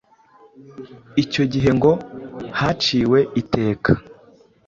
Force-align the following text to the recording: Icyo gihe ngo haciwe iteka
Icyo 1.23 1.43
gihe 1.51 1.69
ngo 1.77 1.91
haciwe 2.59 3.19
iteka 3.41 3.91